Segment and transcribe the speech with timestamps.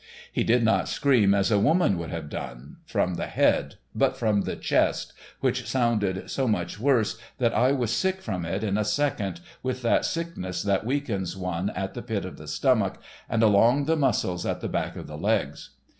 [0.31, 4.41] He did not scream as a woman would have done, from the head, but from
[4.41, 8.83] the chest, which sounded so much worse that I was sick from it in a
[8.83, 12.97] second with that sickness that weakens one at the pit of the stomach
[13.29, 15.69] and along the muscles at the back of the legs.